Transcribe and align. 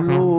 hablo 0.00 0.29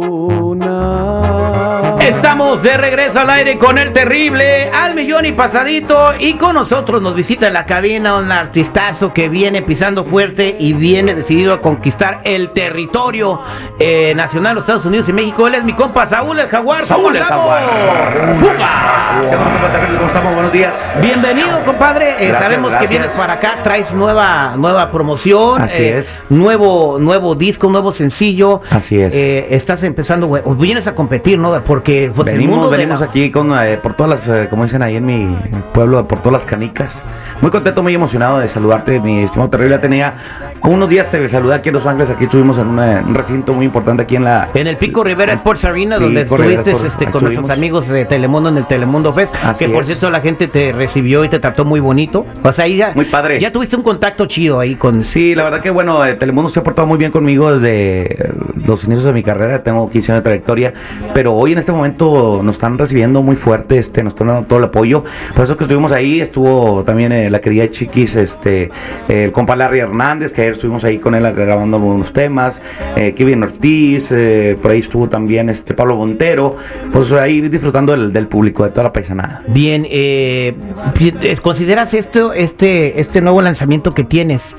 Estamos 2.15 2.61
de 2.61 2.75
regreso 2.77 3.21
al 3.21 3.29
aire 3.29 3.57
con 3.57 3.77
el 3.77 3.93
terrible 3.93 4.69
al 4.69 4.95
millón 4.95 5.25
y 5.25 5.31
pasadito 5.31 6.13
y 6.19 6.33
con 6.33 6.55
nosotros 6.55 7.01
nos 7.01 7.15
visita 7.15 7.47
en 7.47 7.53
la 7.53 7.65
cabina 7.65 8.17
un 8.17 8.29
artistazo 8.31 9.13
que 9.13 9.29
viene 9.29 9.61
pisando 9.61 10.03
fuerte 10.03 10.55
y 10.59 10.73
viene 10.73 11.15
decidido 11.15 11.53
a 11.53 11.61
conquistar 11.61 12.19
el 12.25 12.49
territorio 12.51 13.39
eh, 13.79 14.13
nacional 14.13 14.51
de 14.51 14.55
los 14.55 14.63
Estados 14.65 14.85
Unidos 14.85 15.07
y 15.07 15.13
México. 15.13 15.47
Él 15.47 15.55
es 15.55 15.63
mi 15.63 15.71
compa 15.73 16.05
Saúl 16.05 16.37
el 16.37 16.47
Jaguar. 16.49 16.83
Saúl 16.83 17.15
el 17.15 17.23
Jaguar. 17.23 17.63
¿Cómo 19.97 20.07
estamos? 20.07 20.33
Buenos 20.33 20.51
días. 20.51 20.93
Bienvenido, 21.01 21.47
compadre. 21.65 22.09
Eh, 22.11 22.27
Gracias, 22.27 22.43
sabemos 22.43 22.71
gracias. 22.71 22.89
que 22.91 22.97
vienes 22.97 23.17
para 23.17 23.33
acá, 23.33 23.59
traes 23.63 23.93
nueva 23.93 24.53
nueva 24.57 24.91
promoción, 24.91 25.61
Así 25.61 25.81
eh, 25.81 25.97
es. 25.99 26.23
nuevo 26.29 26.97
nuevo 26.99 27.35
disco, 27.35 27.69
nuevo 27.69 27.93
sencillo. 27.93 28.61
Así 28.69 28.99
es. 28.99 29.13
Estás 29.15 29.83
empezando, 29.83 30.27
vienes 30.57 30.87
a 30.87 30.95
competir, 30.95 31.39
¿no? 31.39 31.61
Porque 31.63 32.00
pues, 32.09 32.25
venimos 32.25 32.69
venimos 32.69 32.99
la- 32.99 33.05
aquí 33.05 33.31
con 33.31 33.51
eh, 33.63 33.77
por 33.81 33.93
todas 33.93 34.27
las, 34.27 34.29
eh, 34.39 34.47
como 34.49 34.63
dicen 34.63 34.81
ahí 34.81 34.95
en 34.95 35.05
mi 35.05 35.37
pueblo, 35.73 36.07
por 36.07 36.19
todas 36.19 36.33
las 36.41 36.45
canicas. 36.45 37.01
Muy 37.41 37.51
contento, 37.51 37.81
muy 37.83 37.93
emocionado 37.93 38.39
de 38.39 38.49
saludarte, 38.49 38.99
mi 38.99 39.23
estimado 39.23 39.49
terrible. 39.49 39.79
Unos 40.63 40.89
días 40.89 41.09
te 41.09 41.27
saludé 41.27 41.55
aquí 41.55 41.69
en 41.69 41.73
Los 41.75 41.87
Ángeles. 41.87 42.11
Aquí 42.11 42.25
estuvimos 42.25 42.57
en 42.59 42.67
una- 42.67 43.03
un 43.05 43.15
recinto 43.15 43.51
muy 43.53 43.65
importante 43.65 44.03
aquí 44.03 44.15
en 44.15 44.23
la. 44.25 44.49
En 44.53 44.67
el 44.67 44.77
Pico 44.77 45.03
Rivera 45.03 45.33
Sports 45.33 45.65
Arena, 45.65 45.97
Sí, 45.97 46.03
donde 46.03 46.21
estuviste 46.21 46.71
este, 46.85 47.05
con 47.07 47.23
nuestros 47.23 47.49
amigos 47.49 47.87
de 47.87 48.05
Telemundo 48.05 48.49
en 48.49 48.57
el 48.57 48.67
Telemundo 48.67 49.11
Fest, 49.11 49.33
Así 49.43 49.65
que 49.65 49.71
por 49.71 49.81
es. 49.81 49.87
cierto 49.87 50.11
la 50.11 50.19
gente 50.21 50.47
te 50.47 50.71
recibió 50.71 51.25
y 51.25 51.29
te 51.29 51.39
trató 51.39 51.65
muy 51.65 51.79
bonito. 51.79 52.25
O 52.43 52.53
sea, 52.53 52.65
ahí 52.65 52.77
ya, 52.77 52.91
Muy 52.93 53.05
padre. 53.05 53.39
ya 53.39 53.51
tuviste 53.51 53.75
un 53.75 53.81
contacto 53.81 54.27
chido 54.27 54.59
ahí 54.59 54.75
con... 54.75 55.01
Sí, 55.01 55.33
la 55.33 55.43
verdad 55.45 55.61
que 55.61 55.71
bueno, 55.71 56.05
eh, 56.05 56.13
Telemundo 56.13 56.49
se 56.49 56.59
ha 56.59 56.63
portado 56.63 56.87
muy 56.87 56.99
bien 56.99 57.11
conmigo 57.11 57.51
desde 57.57 58.29
los 58.63 58.83
inicios 58.83 59.05
de 59.05 59.13
mi 59.13 59.23
carrera, 59.23 59.63
tengo 59.63 59.89
15 59.89 60.11
años 60.11 60.23
de 60.23 60.29
trayectoria, 60.29 60.73
pero 61.15 61.33
hoy 61.33 61.53
en 61.53 61.57
este 61.57 61.71
momento 61.71 62.41
nos 62.43 62.55
están 62.55 62.77
recibiendo 62.77 63.23
muy 63.23 63.35
fuerte, 63.35 63.79
este, 63.79 64.03
nos 64.03 64.13
están 64.13 64.27
dando 64.27 64.43
todo 64.47 64.59
el 64.59 64.65
apoyo, 64.65 65.03
por 65.35 65.45
eso 65.45 65.57
que 65.57 65.63
estuvimos 65.63 65.91
ahí, 65.91 66.21
estuvo 66.21 66.83
también 66.83 67.11
eh, 67.11 67.29
la 67.31 67.41
querida 67.41 67.67
Chiquis, 67.69 68.15
este, 68.15 68.69
eh, 69.09 69.23
el 69.25 69.31
compa 69.31 69.55
Larry 69.55 69.79
Hernández, 69.79 70.31
que 70.31 70.50
estuvimos 70.51 70.83
ahí 70.83 70.97
con 70.97 71.15
él 71.15 71.23
grabando 71.33 71.77
algunos 71.77 72.11
temas, 72.13 72.61
eh, 72.95 73.13
Kevin 73.13 73.43
Ortiz, 73.43 74.11
eh, 74.11 74.57
por 74.61 74.71
ahí 74.71 74.79
estuvo 74.79 75.09
también 75.09 75.49
este 75.49 75.73
Pablo 75.73 75.95
Montero, 75.95 76.55
pues 76.91 77.11
ahí 77.11 77.41
disfrutando 77.41 77.91
del, 77.93 78.13
del 78.13 78.27
público, 78.27 78.63
de 78.63 78.69
toda 78.71 78.83
la 78.83 78.93
paisanada. 78.93 79.43
Bien, 79.47 79.85
eh, 79.89 80.53
¿consideras 81.41 81.93
esto, 81.93 82.33
este, 82.33 82.99
este 82.99 83.21
nuevo 83.21 83.41
lanzamiento 83.41 83.93
que 83.93 84.03
tienes 84.03 84.55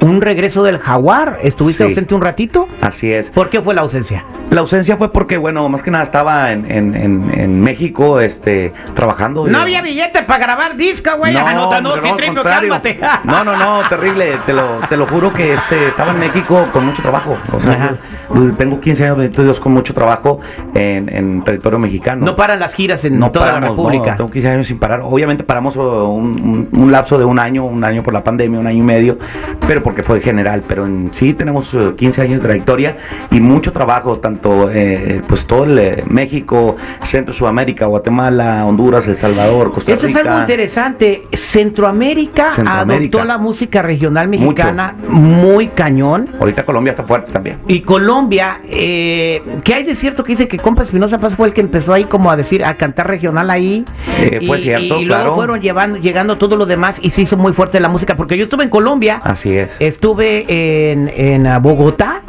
un 0.00 0.20
regreso 0.20 0.62
del 0.62 0.78
jaguar? 0.78 1.38
¿Estuviste 1.42 1.84
Sí. 1.84 1.90
ausente 1.90 2.14
un 2.14 2.22
ratito? 2.22 2.68
Así 2.80 3.12
es. 3.12 3.30
¿Por 3.30 3.50
qué 3.50 3.60
fue 3.60 3.74
la 3.74 3.82
ausencia? 3.82 4.24
La 4.50 4.60
ausencia 4.62 4.96
fue 4.96 5.12
porque, 5.12 5.36
bueno, 5.36 5.68
más 5.68 5.82
que 5.82 5.90
nada 5.92 6.02
estaba 6.02 6.50
en, 6.50 6.68
en, 6.70 6.94
en, 6.96 7.30
en 7.38 7.60
México, 7.60 8.20
este, 8.20 8.72
trabajando. 8.94 9.46
No 9.46 9.60
había 9.60 9.80
billete 9.80 10.24
para 10.24 10.42
grabar 10.44 10.76
disco, 10.76 11.10
güey. 11.18 11.36
Ah, 11.36 11.52
no, 11.54 11.80
no, 11.80 12.42
cálmate. 12.42 12.98
No, 13.24 13.44
no, 13.44 13.56
no, 13.56 13.88
terrible. 13.88 14.38
Te 14.46 14.52
lo, 14.52 14.78
te 14.88 14.96
lo 14.96 15.06
juro 15.06 15.32
que 15.32 15.52
este, 15.54 15.86
estaba 15.86 16.10
en 16.12 16.18
México 16.18 16.66
con 16.72 16.84
mucho 16.86 17.00
trabajo. 17.02 17.36
O 17.52 17.60
sea, 17.60 17.96
yo 18.34 18.52
tengo 18.54 18.80
15 18.80 19.04
años, 19.04 19.18
bendito 19.18 19.44
Dios, 19.44 19.60
con 19.60 19.72
mucho 19.72 19.94
trabajo 19.94 20.40
en, 20.74 21.42
territorio 21.44 21.78
mexicano. 21.78 22.24
No 22.26 22.34
paran 22.36 22.58
las 22.58 22.74
giras 22.74 23.04
en 23.04 23.18
No 23.18 23.30
toda 23.30 23.46
la 23.46 23.52
paramos, 23.52 23.76
República. 23.76 24.10
no, 24.12 24.16
tengo 24.16 24.30
15 24.30 24.48
años 24.48 24.66
sin 24.66 24.78
parar. 24.78 25.00
Obviamente 25.04 25.44
paramos 25.44 25.76
oh, 25.76 26.08
un, 26.08 26.68
un- 26.72 26.80
un 26.80 26.92
lapso 26.92 27.18
de 27.18 27.24
un 27.24 27.38
año, 27.38 27.64
un 27.64 27.84
año 27.84 28.02
por 28.02 28.12
la 28.14 28.24
pandemia, 28.24 28.58
un 28.58 28.66
año 28.66 28.78
y 28.78 28.82
medio, 28.86 29.18
pero 29.66 29.82
porque 29.90 30.04
fue 30.04 30.20
general. 30.20 30.62
Pero 30.66 30.86
en 30.86 31.08
sí 31.12 31.34
tenemos 31.34 31.74
eh, 31.74 31.94
15 31.96 32.22
años 32.22 32.40
de 32.40 32.46
trayectoria 32.46 32.96
y 33.30 33.40
mucho 33.40 33.72
trabajo, 33.72 34.18
tanto 34.18 34.70
eh, 34.70 35.20
pues 35.26 35.46
todo 35.46 35.64
el 35.64 35.78
eh, 35.78 36.04
México, 36.06 36.76
Centro, 37.02 37.34
Sudamérica, 37.34 37.86
Guatemala, 37.86 38.64
Honduras, 38.64 39.08
El 39.08 39.16
Salvador, 39.16 39.72
Costa 39.72 39.92
Eso 39.92 40.06
es 40.06 40.14
Rica. 40.14 40.28
algo 40.30 40.40
interesante. 40.40 41.22
Centroamérica, 41.32 42.52
Centroamérica. 42.52 43.18
adoptó 43.18 43.24
la 43.24 43.38
música 43.38 43.82
regional 43.82 44.28
Mucho. 44.28 44.40
mexicana 44.40 44.94
muy 45.08 45.68
cañón. 45.68 46.28
Ahorita 46.38 46.64
Colombia 46.64 46.92
está 46.92 47.02
fuerte 47.02 47.32
también. 47.32 47.58
Y 47.66 47.80
Colombia, 47.80 48.60
eh, 48.68 49.42
¿qué 49.64 49.74
hay 49.74 49.84
de 49.84 49.94
cierto 49.94 50.22
que 50.22 50.32
dice 50.32 50.46
que 50.46 50.58
Compa 50.58 50.82
Espinosa 50.82 51.18
Paz 51.18 51.34
fue 51.34 51.48
el 51.48 51.54
que 51.54 51.60
empezó 51.60 51.92
ahí 51.92 52.04
como 52.04 52.30
a 52.30 52.36
decir, 52.36 52.64
a 52.64 52.76
cantar 52.76 53.08
regional 53.08 53.50
ahí? 53.50 53.84
Eh, 54.18 54.38
y, 54.42 54.46
fue 54.46 54.58
cierto, 54.58 55.00
y 55.00 55.04
luego 55.04 55.06
claro. 55.06 55.34
fueron 55.34 55.60
llevando, 55.60 55.98
llegando 55.98 56.38
todo 56.38 56.56
lo 56.56 56.66
demás 56.66 56.98
y 57.02 57.10
se 57.10 57.22
hizo 57.22 57.36
muy 57.36 57.52
fuerte 57.52 57.80
la 57.80 57.88
música. 57.88 58.16
Porque 58.16 58.36
yo 58.36 58.44
estuve 58.44 58.64
en 58.64 58.70
Colombia, 58.70 59.20
Así 59.24 59.56
es. 59.56 59.79
Estuve 59.80 60.92
en, 60.92 61.08
en 61.08 61.46
ah, 61.46 61.58
Bogotá 61.58 62.22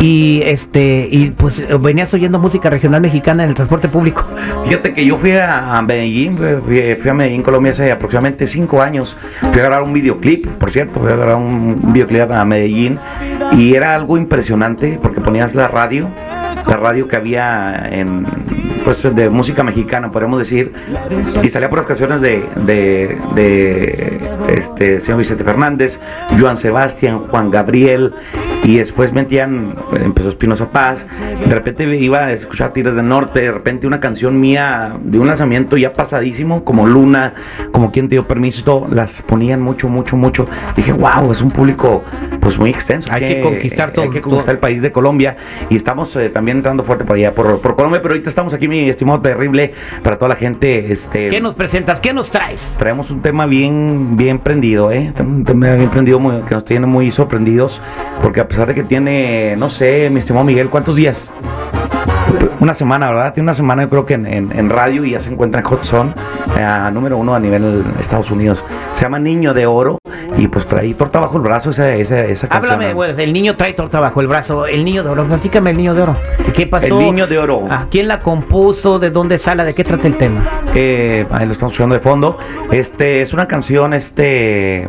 y 0.00 0.42
este 0.44 1.08
y 1.10 1.30
pues 1.30 1.62
venías 1.80 2.12
oyendo 2.14 2.38
música 2.38 2.70
regional 2.70 3.00
mexicana 3.00 3.44
en 3.44 3.50
el 3.50 3.54
transporte 3.54 3.88
público. 3.88 4.24
Fíjate 4.64 4.94
que 4.94 5.04
yo 5.04 5.16
fui 5.16 5.32
a, 5.32 5.80
Medellín, 5.82 6.36
fui 6.36 7.10
a 7.10 7.14
Medellín, 7.14 7.42
Colombia, 7.42 7.72
hace 7.72 7.90
aproximadamente 7.90 8.46
cinco 8.46 8.82
años. 8.82 9.16
Fui 9.40 9.60
a 9.60 9.64
grabar 9.64 9.82
un 9.82 9.92
videoclip, 9.92 10.46
por 10.46 10.70
cierto, 10.70 11.00
fui 11.00 11.12
a 11.12 11.16
grabar 11.16 11.36
un 11.36 11.92
videoclip 11.92 12.30
a 12.30 12.44
Medellín 12.44 12.98
y 13.52 13.74
era 13.74 13.94
algo 13.94 14.16
impresionante 14.16 14.98
porque 15.02 15.20
ponías 15.20 15.54
la 15.54 15.68
radio, 15.68 16.08
la 16.66 16.76
radio 16.76 17.08
que 17.08 17.16
había 17.16 17.88
en, 17.90 18.26
pues, 18.84 19.02
de 19.14 19.30
música 19.30 19.62
mexicana, 19.62 20.10
podríamos 20.10 20.38
decir, 20.38 20.72
y 21.42 21.48
salía 21.50 21.68
por 21.68 21.78
las 21.78 21.86
canciones 21.86 22.20
de, 22.20 22.48
de, 22.66 23.18
de 23.34 24.34
este 24.56 25.00
señor 25.00 25.18
Vicente 25.18 25.44
Fernández, 25.44 26.00
Joan 26.38 26.56
Sebastián, 26.56 27.20
Juan 27.28 27.50
Gabriel, 27.50 28.14
y 28.68 28.76
después 28.76 29.12
metían, 29.14 29.74
empezó 30.04 30.28
Espinosa 30.28 30.66
Paz, 30.70 31.06
de 31.46 31.54
repente 31.54 31.84
iba 31.96 32.18
a 32.18 32.32
escuchar 32.32 32.72
Tigres 32.74 32.94
del 32.96 33.08
Norte, 33.08 33.40
de 33.40 33.50
repente 33.52 33.86
una 33.86 33.98
canción 33.98 34.38
mía 34.38 34.94
de 35.02 35.18
un 35.18 35.26
lanzamiento 35.26 35.78
ya 35.78 35.94
pasadísimo, 35.94 36.64
como 36.64 36.86
Luna, 36.86 37.32
como 37.72 37.90
quien 37.90 38.08
te 38.08 38.16
dio 38.16 38.26
permiso 38.26 38.62
todo, 38.64 38.86
las 38.90 39.22
ponían 39.22 39.62
mucho, 39.62 39.88
mucho, 39.88 40.16
mucho. 40.18 40.46
Dije, 40.76 40.92
wow, 40.92 41.32
es 41.32 41.40
un 41.40 41.50
público 41.50 42.04
pues 42.40 42.58
muy 42.58 42.68
extenso. 42.68 43.08
Hay 43.12 43.20
que 43.20 43.40
conquistar 43.40 43.92
todo- 43.92 44.04
Hay 44.04 44.10
que 44.10 44.20
conquistar 44.20 44.54
el 44.56 44.60
país 44.60 44.82
de 44.82 44.92
Colombia 44.92 45.36
y 45.70 45.76
estamos 45.76 46.14
eh, 46.16 46.28
también 46.28 46.58
entrando 46.58 46.84
fuerte 46.84 47.04
por 47.06 47.16
allá, 47.16 47.34
por, 47.34 47.60
por 47.62 47.74
Colombia, 47.74 48.02
pero 48.02 48.12
ahorita 48.12 48.28
estamos 48.28 48.52
aquí, 48.52 48.68
mi 48.68 48.80
estimado 48.88 49.20
terrible, 49.22 49.72
para 50.02 50.18
toda 50.18 50.28
la 50.30 50.36
gente. 50.36 50.92
Este, 50.92 51.30
¿Qué 51.30 51.40
nos 51.40 51.54
presentas? 51.54 52.00
¿Qué 52.00 52.12
nos 52.12 52.30
traes? 52.30 52.60
Traemos 52.78 53.10
un 53.10 53.22
tema 53.22 53.46
bien, 53.46 54.16
bien 54.18 54.38
prendido, 54.40 54.92
¿eh? 54.92 55.10
Un 55.20 55.44
tema 55.44 55.72
bien 55.74 55.88
prendido 55.88 56.18
muy- 56.20 56.42
que 56.42 56.54
nos 56.54 56.64
tiene 56.64 56.86
muy 56.86 57.10
sorprendidos, 57.10 57.80
porque 58.22 58.40
a 58.40 58.48
pesar 58.48 58.57
de 58.66 58.74
que 58.74 58.82
tiene, 58.82 59.54
no 59.56 59.70
sé, 59.70 60.10
mi 60.10 60.18
estimado 60.18 60.44
Miguel, 60.44 60.68
¿cuántos 60.68 60.96
días? 60.96 61.30
Una 62.60 62.74
semana, 62.74 63.08
¿verdad? 63.08 63.32
Tiene 63.34 63.44
una 63.46 63.54
semana 63.54 63.82
yo 63.84 63.90
creo 63.90 64.06
que 64.06 64.14
en, 64.14 64.26
en- 64.26 64.52
en 64.52 64.68
radio 64.70 65.04
y 65.04 65.12
ya 65.12 65.20
se 65.20 65.30
encuentra 65.30 65.60
en 65.60 65.66
Hot 65.66 65.84
Zone, 65.84 66.12
eh, 66.58 66.90
número 66.92 67.16
uno 67.16 67.34
a 67.34 67.40
nivel 67.40 67.84
Estados 68.00 68.30
Unidos. 68.30 68.64
Se 68.92 69.02
llama 69.04 69.18
Niño 69.18 69.54
de 69.54 69.66
Oro 69.66 69.98
y 70.36 70.48
pues 70.48 70.66
trae 70.66 70.92
torta 70.94 71.20
bajo 71.20 71.36
el 71.36 71.42
brazo 71.42 71.70
esa, 71.70 71.94
esa, 71.94 72.24
esa 72.24 72.48
canción. 72.48 72.72
Háblame, 72.74 72.94
güey, 72.94 73.12
el 73.18 73.32
niño 73.32 73.56
trae 73.56 73.72
torta 73.74 74.00
bajo 74.00 74.20
el 74.20 74.26
brazo, 74.26 74.66
el 74.66 74.84
niño 74.84 75.02
de 75.04 75.10
oro, 75.10 75.24
platícame 75.24 75.70
el 75.70 75.76
niño 75.76 75.94
de 75.94 76.02
oro. 76.02 76.16
¿Qué 76.52 76.66
pasó? 76.66 76.86
El 76.86 76.98
Niño 76.98 77.26
de 77.28 77.38
Oro. 77.38 77.66
Ah, 77.70 77.86
¿Quién 77.90 78.08
la 78.08 78.18
compuso? 78.18 78.98
¿De 78.98 79.10
dónde 79.10 79.38
sale? 79.38 79.64
¿De 79.64 79.74
qué 79.74 79.84
trata 79.84 80.08
el 80.08 80.16
tema? 80.16 80.42
Eh, 80.74 81.24
ahí 81.30 81.46
lo 81.46 81.52
estamos 81.52 81.72
escuchando 81.72 81.94
de 81.94 82.00
fondo. 82.00 82.36
Este 82.72 83.22
es 83.22 83.32
una 83.32 83.46
canción, 83.46 83.94
este, 83.94 84.88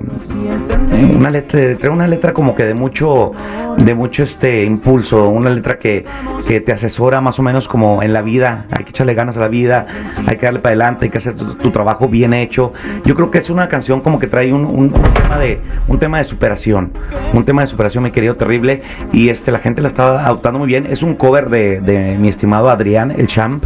una 1.16 1.30
letra, 1.30 1.78
trae 1.78 1.92
una 1.92 2.08
letra 2.08 2.34
como 2.34 2.56
que 2.56 2.64
de 2.66 2.74
mucho, 2.74 3.34
de 3.78 3.94
mucho 3.94 4.24
este 4.24 4.64
impulso, 4.64 5.28
una 5.30 5.50
letra 5.52 5.78
que, 5.78 6.06
que 6.48 6.62
te 6.62 6.72
asesora 6.72 7.22
más 7.22 7.29
o 7.38 7.44
menos 7.44 7.68
como 7.68 8.02
en 8.02 8.14
la 8.14 8.22
vida. 8.22 8.66
Hay 8.72 8.84
que 8.86 8.90
echarle 8.92 9.14
ganas 9.14 9.38
a 9.38 9.42
la 9.42 9.48
vida, 9.50 9.86
hay 10.26 10.38
que 10.38 10.46
darle 10.46 10.60
para 10.62 10.72
adelante, 10.72 11.06
hay 11.06 11.12
que 11.12 11.18
hacer 11.20 11.36
tu, 11.36 11.54
tu 11.56 11.70
trabajo 11.70 12.08
bien 12.08 12.34
hecho. 12.34 12.74
Yo 13.06 13.14
creo 13.14 13.30
que 13.30 13.38
es 13.38 13.50
una 13.50 13.68
canción 13.68 14.02
como 14.02 14.18
que 14.20 14.28
trae 14.28 14.52
un, 14.54 14.66
un- 14.66 14.94
un 14.94 15.14
tema 15.14 15.38
de, 15.38 15.60
un 15.88 16.00
tema 16.00 16.18
de 16.18 16.24
superación, 16.24 16.92
un 17.34 17.46
tema 17.46 17.62
de 17.62 17.68
superación, 17.68 18.04
mi 18.04 18.12
querido 18.12 18.36
terrible. 18.38 18.82
Y 19.12 19.30
este, 19.30 19.52
la 19.52 19.60
gente 19.60 19.82
la 19.82 19.90
está 19.90 20.26
adoptando 20.26 20.58
muy 20.60 20.68
bien. 20.68 20.88
Es 20.90 21.04
un 21.04 21.14
cover 21.16 21.50
de, 21.50 21.82
de 21.82 22.18
mi 22.18 22.30
estimado 22.30 22.70
Adrián, 22.70 23.12
el 23.12 23.28
champ, 23.28 23.66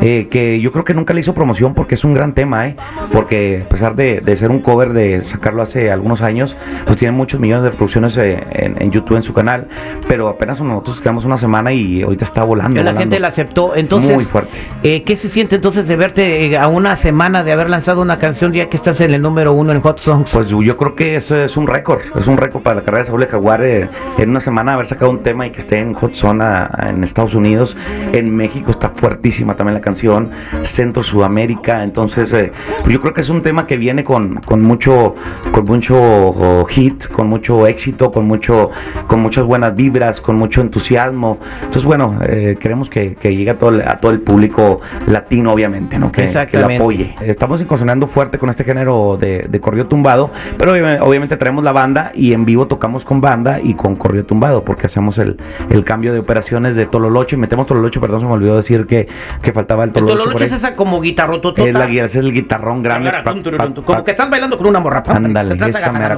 eh, 0.00 0.26
que 0.30 0.60
yo 0.60 0.72
creo 0.72 0.84
que 0.84 0.94
nunca 0.94 1.12
le 1.14 1.20
hizo 1.20 1.34
promoción 1.34 1.74
porque 1.74 1.94
es 1.94 2.04
un 2.04 2.14
gran 2.14 2.32
tema, 2.32 2.66
¿eh? 2.68 2.76
Porque 3.12 3.62
a 3.66 3.68
pesar 3.68 3.94
de, 3.94 4.20
de 4.20 4.36
ser 4.36 4.50
un 4.50 4.60
cover, 4.60 4.92
de 4.92 5.22
sacarlo 5.24 5.62
hace 5.62 5.90
algunos 5.90 6.22
años, 6.22 6.56
pues 6.86 6.96
tiene 6.96 7.12
muchos 7.12 7.40
millones 7.40 7.64
de 7.64 7.70
reproducciones 7.70 8.16
eh, 8.16 8.42
en, 8.52 8.80
en 8.80 8.90
YouTube, 8.90 9.16
en 9.16 9.22
su 9.22 9.32
canal. 9.34 9.66
Pero 10.08 10.28
apenas 10.28 10.60
nosotros 10.60 11.00
quedamos 11.00 11.24
una 11.24 11.36
semana 11.36 11.72
y 11.72 12.02
ahorita 12.02 12.24
está 12.24 12.44
volando. 12.44 12.80
la 12.82 12.92
volando. 12.96 13.00
gente 13.14 13.20
la 13.20 13.28
aceptó. 13.28 13.74
Entonces, 13.76 14.14
Muy 14.14 14.24
fuerte. 14.24 14.58
eh, 14.82 15.02
¿qué 15.04 15.16
se 15.16 15.28
siente 15.28 15.56
entonces 15.56 15.86
de 15.88 15.96
verte 15.96 16.44
eh, 16.46 16.58
a 16.58 16.68
una 16.68 16.96
semana 16.96 17.44
de 17.44 17.52
haber 17.52 17.70
lanzado 17.70 18.02
una 18.02 18.18
canción 18.18 18.52
ya 18.52 18.68
que 18.68 18.76
estás 18.76 19.00
en 19.00 19.12
el 19.14 19.22
número 19.22 19.52
uno 19.52 19.72
en 19.72 19.80
Hot 19.80 20.00
Songs? 20.00 20.30
Pues 20.32 20.48
yo 20.48 20.62
yo 20.62 20.76
creo 20.76 20.94
que 20.94 21.16
eso 21.16 21.36
es 21.36 21.56
un 21.56 21.66
récord, 21.66 22.00
es 22.18 22.26
un 22.26 22.36
récord 22.36 22.62
para 22.62 22.76
la 22.76 22.82
carrera 22.82 23.02
de 23.02 23.06
Saúl 23.06 23.20
de 23.20 23.26
Jaguar 23.26 23.62
eh, 23.62 23.88
en 24.18 24.30
una 24.30 24.40
semana 24.40 24.74
haber 24.74 24.86
sacado 24.86 25.10
un 25.10 25.22
tema 25.22 25.46
y 25.46 25.50
que 25.50 25.58
esté 25.60 25.78
en 25.78 25.94
Hot 25.94 26.14
Zone 26.14 26.42
a- 26.42 26.70
a- 26.72 26.90
en 26.90 27.04
Estados 27.04 27.34
Unidos, 27.34 27.76
en 28.12 28.34
México 28.34 28.70
está 28.70 28.90
fuertísima 28.90 29.54
también 29.54 29.74
la 29.74 29.80
canción, 29.80 30.30
Centro 30.62 31.02
Sudamérica, 31.02 31.82
entonces 31.84 32.32
eh, 32.32 32.52
pues 32.82 32.92
yo 32.92 33.00
creo 33.00 33.14
que 33.14 33.20
es 33.20 33.28
un 33.28 33.42
tema 33.42 33.66
que 33.66 33.76
viene 33.76 34.04
con, 34.04 34.36
con 34.46 34.62
mucho 34.62 35.14
con 35.52 35.64
mucho 35.64 35.96
oh, 35.98 36.64
hit, 36.66 37.06
con 37.08 37.28
mucho 37.28 37.66
éxito, 37.66 38.10
con 38.10 38.26
mucho 38.26 38.70
con 39.06 39.20
muchas 39.20 39.44
buenas 39.44 39.74
vibras, 39.74 40.20
con 40.20 40.36
mucho 40.36 40.60
entusiasmo, 40.60 41.38
entonces 41.58 41.84
bueno, 41.84 42.18
eh, 42.22 42.56
queremos 42.60 42.85
queremos 42.88 43.14
que, 43.16 43.20
que 43.20 43.34
llegue 43.36 43.50
a 43.50 43.58
todo, 43.58 43.70
el, 43.70 43.82
a 43.86 43.98
todo 44.00 44.12
el 44.12 44.20
público 44.20 44.80
latino, 45.06 45.52
obviamente, 45.52 45.98
¿no? 45.98 46.10
Que, 46.12 46.24
que 46.46 46.56
lo 46.58 46.66
apoye. 46.82 47.14
Estamos 47.22 47.60
incursionando 47.60 48.06
fuerte 48.06 48.38
con 48.38 48.48
este 48.50 48.64
género 48.64 49.16
de, 49.20 49.46
de 49.48 49.60
corrido 49.60 49.86
tumbado, 49.86 50.30
pero 50.58 50.74
obvi- 50.76 50.98
obviamente 51.00 51.36
traemos 51.36 51.64
la 51.64 51.72
banda 51.72 52.12
y 52.14 52.32
en 52.32 52.44
vivo 52.44 52.66
tocamos 52.66 53.04
con 53.04 53.20
banda 53.20 53.60
y 53.60 53.74
con 53.74 53.96
corrido 53.96 54.24
tumbado, 54.24 54.64
porque 54.64 54.86
hacemos 54.86 55.18
el, 55.18 55.36
el 55.70 55.84
cambio 55.84 56.12
de 56.12 56.18
operaciones 56.20 56.76
de 56.76 56.86
Tololoche. 56.86 57.36
Metemos 57.36 57.66
Tololoche, 57.66 58.00
perdón, 58.00 58.20
se 58.20 58.26
me 58.26 58.32
olvidó 58.32 58.56
decir 58.56 58.86
que, 58.86 59.08
que 59.42 59.52
faltaba 59.52 59.84
el 59.84 59.90
El 59.90 59.94
Tololoche. 59.94 60.16
por 60.16 60.24
Tololoche 60.32 60.44
es 60.46 60.52
esa 60.52 60.74
como 60.74 61.00
guitarrototota. 61.00 61.62
Es, 61.68 61.74
la, 61.74 61.86
es 62.04 62.16
el 62.16 62.32
guitarrón 62.32 62.82
grande. 62.82 63.10
pa- 63.24 63.30
pa- 63.58 63.64
Como 63.94 64.04
que 64.04 64.10
estás 64.12 64.30
bailando 64.30 64.56
con 64.58 64.66
una 64.66 64.80
morra. 64.80 65.02
Ándale, 65.06 65.54
esa 65.78 65.92
mera. 65.92 66.14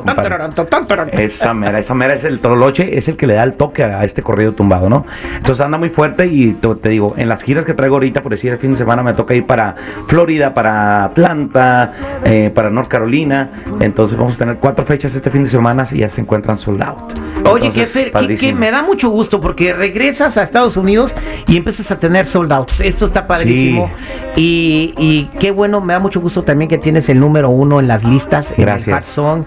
Esa 1.23 1.55
mera, 1.55 1.79
esa 1.79 1.94
mera 1.94 2.15
es 2.15 2.25
el 2.25 2.41
Tololoche, 2.41 2.97
es 2.97 3.09
el 3.09 3.17
que 3.17 3.26
le 3.26 3.35
da 3.35 3.43
el 3.44 3.55
toque 3.55 3.85
a 3.85 4.05
este 4.05 4.23
corrido 4.23 4.53
tumbado, 4.53 4.88
¿no? 4.88 5.06
Entonces 5.37 5.61
anda 5.65 5.79
muy 5.79 5.91
fuerte 5.91 6.26
y 6.26 6.53
te, 6.60 6.75
te 6.75 6.88
digo, 6.88 7.14
en 7.16 7.28
las 7.28 7.43
giras 7.43 7.64
que 7.64 7.75
traigo 7.75 7.96
ahorita, 7.96 8.22
por 8.22 8.32
decir 8.32 8.52
el 8.52 8.58
fin 8.58 8.72
de 8.72 8.76
semana, 8.76 9.02
me 9.02 9.12
toca 9.14 9.34
ir 9.34 9.46
para 9.46 9.75
Florida, 10.06 10.55
para 10.55 11.05
Atlanta, 11.05 11.93
eh, 12.25 12.50
para 12.55 12.70
North 12.70 12.88
Carolina. 12.88 13.50
Entonces 13.81 14.16
vamos 14.19 14.34
a 14.34 14.38
tener 14.38 14.56
cuatro 14.58 14.84
fechas 14.84 15.14
este 15.14 15.31
fin 15.31 15.44
de 15.44 15.50
semana 15.50 15.84
y 15.90 15.99
ya 15.99 16.08
se 16.08 16.20
encuentran 16.20 16.58
sold 16.58 16.82
out. 16.82 16.99
Oye, 17.44 17.70
que, 17.70 17.82
Entonces, 17.82 18.10
que- 18.12 18.37
que 18.37 18.52
me 18.55 18.70
da 18.70 18.82
mucho 18.82 19.08
gusto 19.10 19.40
porque 19.40 19.72
regresas 19.72 20.37
a 20.37 20.43
Estados 20.43 20.76
Unidos 20.76 21.12
y 21.46 21.56
empiezas 21.56 21.90
a 21.90 21.99
tener 21.99 22.26
sold 22.26 22.52
outs. 22.52 22.81
Esto 22.81 23.06
está 23.06 23.26
padrísimo. 23.26 23.90
Y, 24.37 24.94
y 24.99 25.31
qué 25.38 25.50
bueno, 25.50 25.81
me 25.81 25.93
da 25.94 25.99
mucho 25.99 26.20
gusto 26.20 26.43
también 26.44 26.69
que 26.69 26.78
tienes 26.78 27.08
el 27.08 27.19
número 27.20 27.49
uno 27.50 27.81
en 27.81 27.88
las 27.88 28.05
listas. 28.05 28.50
en 28.52 28.60
el 28.60 28.66
Gracias. 28.66 29.05
Hot 29.05 29.14
Song. 29.14 29.44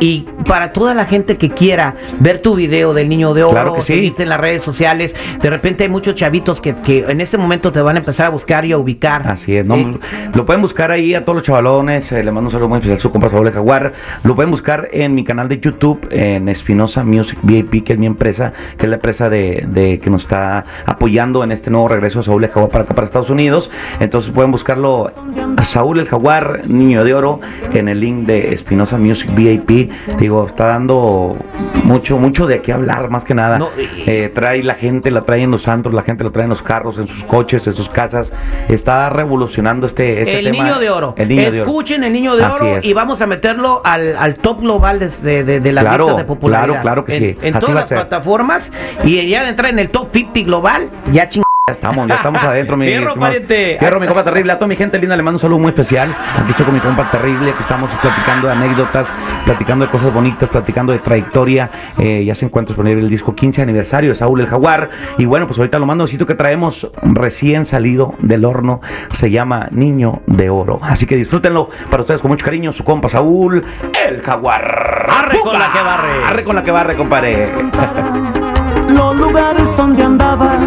Y 0.00 0.26
para 0.46 0.72
toda 0.72 0.92
la 0.92 1.06
gente 1.06 1.38
que 1.38 1.48
quiera 1.50 1.94
ver 2.20 2.40
tu 2.40 2.54
video 2.54 2.92
del 2.92 3.08
niño 3.08 3.32
de 3.32 3.42
oro, 3.44 3.52
Claro 3.52 3.74
que 3.76 3.80
sí. 3.80 4.12
en 4.18 4.28
las 4.28 4.38
redes 4.38 4.62
sociales, 4.62 5.14
de 5.40 5.48
repente 5.48 5.84
hay 5.84 5.88
muchos 5.90 6.14
chavitos 6.14 6.60
que, 6.60 6.74
que 6.74 6.98
en 7.08 7.20
este 7.22 7.38
momento 7.38 7.72
te 7.72 7.80
van 7.80 7.96
a 7.96 8.00
empezar 8.00 8.26
a 8.26 8.28
buscar 8.30 8.64
y 8.66 8.72
a 8.72 8.78
ubicar. 8.78 9.26
Así 9.26 9.56
es, 9.56 9.64
¿no? 9.64 9.76
Eh, 9.76 9.98
lo 10.34 10.44
pueden 10.44 10.60
buscar 10.60 10.90
ahí 10.90 11.14
a 11.14 11.24
todos 11.24 11.36
los 11.36 11.42
chavalones, 11.46 12.10
eh, 12.12 12.22
le 12.22 12.30
mando 12.32 12.48
un 12.48 12.52
saludo 12.52 12.68
muy 12.68 12.76
especial 12.78 12.98
a 12.98 13.00
su 13.00 13.10
compa 13.10 13.30
Saúl 13.30 13.50
Jaguar, 13.50 13.92
lo 14.24 14.34
pueden 14.34 14.50
buscar 14.50 14.88
en 14.92 15.14
mi 15.14 15.24
canal 15.24 15.48
de 15.48 15.58
YouTube, 15.60 16.06
en 16.10 16.48
Espinosa 16.50 17.02
Music 17.04 17.38
VIP, 17.42 17.84
que 17.84 17.94
es 17.94 17.98
mi 17.98 18.06
empresa, 18.06 18.52
que 18.76 18.84
es 18.86 18.90
la 18.90 18.96
empresa 18.96 19.30
de, 19.30 19.64
de- 19.68 20.00
que 20.00 20.10
nos 20.10 20.22
está 20.22 20.64
apoyando 20.84 21.42
en 21.44 21.52
este 21.52 21.70
nuevo 21.70 21.88
regreso 21.88 22.18
de 22.18 22.24
Saúl 22.24 22.42
de 22.42 22.48
Jaguar 22.48 22.70
para 22.70 22.84
acá, 22.84 22.94
para 22.94 23.04
Estados 23.06 23.30
Unidos, 23.30 23.70
entonces 24.00 24.30
pueden 24.32 24.50
buscarlo 24.50 25.10
a 25.56 25.62
Saúl 25.62 26.00
el 26.00 26.08
Jaguar, 26.08 26.62
Niño 26.66 27.04
de 27.04 27.14
Oro, 27.14 27.40
en 27.72 27.88
el 27.88 28.00
link 28.00 28.26
de 28.26 28.52
Espinosa 28.52 28.98
Music 28.98 29.30
VIP, 29.34 29.90
digo, 30.18 30.46
está 30.46 30.66
dando 30.66 31.36
mucho, 31.84 32.16
mucho 32.18 32.46
de 32.46 32.60
qué 32.62 32.72
hablar, 32.72 33.10
más 33.10 33.24
que 33.24 33.34
nada, 33.34 33.58
No, 33.58 33.68
Eh, 34.06 34.30
trae 34.34 34.62
la 34.62 34.74
gente, 34.74 35.10
la 35.10 35.22
trae 35.22 35.42
en 35.42 35.50
los 35.50 35.68
antros, 35.68 35.94
la 35.94 36.02
gente 36.02 36.24
lo 36.24 36.30
trae 36.32 36.44
en 36.44 36.50
los 36.50 36.62
carros, 36.62 36.98
en 36.98 37.06
sus 37.06 37.24
coches, 37.24 37.66
en 37.66 37.74
sus 37.74 37.88
casas, 37.88 38.32
está 38.68 39.10
revolucionando 39.10 39.86
este, 39.86 40.20
este 40.20 40.38
el 40.38 40.50
tema. 40.52 40.64
niño 40.64 40.78
de 40.78 40.90
oro. 40.90 41.14
El 41.16 41.28
niño 41.28 41.50
de 41.50 41.60
oro. 41.62 41.70
Escuchen 41.70 42.04
el 42.04 42.12
niño 42.12 42.36
de 42.36 42.44
oro 42.44 42.78
y 42.82 42.92
vamos 42.92 43.20
a 43.20 43.26
meterlo 43.26 43.82
al, 43.84 44.16
al 44.16 44.34
top 44.36 44.60
global 44.60 44.98
de, 44.98 45.08
de, 45.08 45.44
de, 45.44 45.60
de 45.60 45.72
las 45.72 45.84
Claro, 45.84 46.04
listas 46.04 46.18
de 46.18 46.24
popularidad. 46.24 46.66
claro, 46.66 46.82
claro 46.82 47.04
que 47.04 47.12
sí. 47.12 47.36
En, 47.42 47.56
Así 47.56 47.66
todas 47.66 47.74
las 47.74 47.88
plataformas 47.88 48.70
y 49.04 49.26
ya 49.28 49.42
de 49.42 49.48
entrar 49.50 49.70
en 49.70 49.78
el 49.78 49.90
top 49.90 50.08
50 50.12 50.40
global, 50.42 50.88
ya 51.12 51.28
ching. 51.28 51.42
Ya 51.66 51.72
estamos, 51.72 52.06
ya 52.08 52.16
estamos 52.16 52.44
adentro, 52.44 52.76
mi 52.76 52.84
Fierro, 52.88 53.14
pariente. 53.14 53.76
Fierro, 53.78 53.98
mi 53.98 54.06
compa 54.06 54.22
terrible. 54.22 54.52
A 54.52 54.58
toda 54.58 54.68
mi 54.68 54.76
gente 54.76 54.98
linda 54.98 55.16
le 55.16 55.22
mando 55.22 55.36
un 55.36 55.40
saludo 55.40 55.60
muy 55.60 55.68
especial. 55.70 56.14
Aquí 56.36 56.50
estoy 56.50 56.66
con 56.66 56.74
mi 56.74 56.80
compa 56.80 57.10
terrible, 57.10 57.52
que 57.54 57.60
estamos 57.60 57.90
platicando 58.02 58.48
de 58.48 58.52
anécdotas, 58.52 59.06
platicando 59.44 59.84
de 59.84 59.90
cosas 59.90 60.12
bonitas, 60.12 60.48
platicando 60.48 60.92
de 60.92 60.98
trayectoria. 60.98 61.70
Eh, 61.98 62.24
ya 62.24 62.34
se 62.34 62.44
encuentra 62.44 62.72
disponible 62.72 63.02
el 63.02 63.10
disco 63.10 63.34
15 63.34 63.62
aniversario 63.62 64.10
de 64.10 64.16
Saúl 64.16 64.40
el 64.40 64.46
Jaguar. 64.46 64.90
Y 65.18 65.26
bueno, 65.26 65.46
pues 65.46 65.58
ahorita 65.58 65.78
lo 65.78 65.86
mando 65.86 66.06
sitio 66.06 66.26
que 66.26 66.34
traemos 66.34 66.88
recién 67.02 67.64
salido 67.64 68.14
del 68.20 68.44
horno. 68.44 68.80
Se 69.12 69.30
llama 69.30 69.68
Niño 69.70 70.22
de 70.26 70.50
Oro. 70.50 70.78
Así 70.82 71.06
que 71.06 71.16
disfrútenlo 71.16 71.68
para 71.90 72.02
ustedes 72.02 72.20
con 72.20 72.30
mucho 72.30 72.44
cariño. 72.44 72.72
Su 72.72 72.84
compa 72.84 73.08
Saúl 73.08 73.64
el 74.06 74.22
Jaguar. 74.22 75.06
Arre 75.10 75.40
con 75.40 75.58
la 75.58 75.72
que 75.72 75.80
barre. 75.80 76.24
Arre 76.24 76.44
con 76.44 76.56
la 76.56 76.64
que 76.64 76.70
barre, 76.70 76.96
compadre. 76.96 77.48
los 78.88 79.16
lugares 79.16 79.68
donde 79.76 80.02
andaba, 80.02 80.58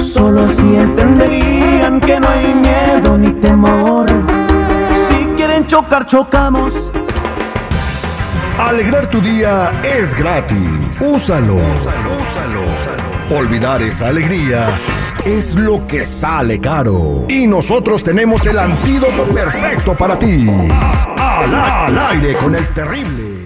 solo 0.00 0.44
así 0.46 0.76
entenderían 0.76 2.00
que 2.00 2.20
no 2.20 2.28
hay 2.28 2.54
miedo 2.54 3.18
ni 3.18 3.30
temor. 3.40 4.06
Si 5.08 5.24
quieren 5.36 5.66
chocar, 5.66 6.06
chocamos. 6.06 6.88
Alegrar 8.58 9.08
tu 9.08 9.20
día 9.20 9.70
es 9.84 10.12
gratis. 10.16 11.00
Úsalo. 11.00 11.58
Olvidar 13.30 13.80
esa 13.82 14.08
alegría 14.08 14.80
es 15.24 15.54
lo 15.54 15.86
que 15.86 16.04
sale 16.04 16.60
caro. 16.60 17.24
Y 17.28 17.46
nosotros 17.46 18.02
tenemos 18.02 18.44
el 18.46 18.58
antídoto 18.58 19.22
perfecto 19.32 19.96
para 19.96 20.18
ti. 20.18 20.48
Al, 21.16 21.54
al 21.54 21.98
aire 22.10 22.34
con 22.36 22.56
el 22.56 22.66
terrible. 22.74 23.37